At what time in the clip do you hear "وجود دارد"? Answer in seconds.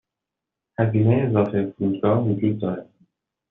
2.27-2.89